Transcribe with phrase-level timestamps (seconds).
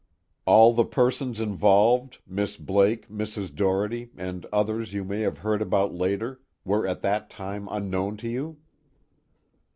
[0.47, 3.53] "All the persons involved Miss Blake, Mrs.
[3.53, 8.27] Doherty, and others you may have heard about later were at that time unknown to
[8.27, 8.57] you?"